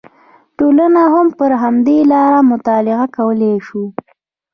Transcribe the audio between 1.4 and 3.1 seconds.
همدې لاره مطالعه